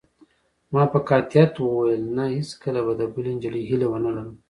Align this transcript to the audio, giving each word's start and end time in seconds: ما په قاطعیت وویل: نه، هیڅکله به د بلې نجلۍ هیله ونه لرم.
ما 0.73 0.83
په 0.91 0.99
قاطعیت 1.09 1.53
وویل: 1.59 2.03
نه، 2.15 2.25
هیڅکله 2.37 2.79
به 2.85 2.93
د 2.99 3.01
بلې 3.13 3.31
نجلۍ 3.37 3.63
هیله 3.69 3.87
ونه 3.89 4.09
لرم. 4.15 4.31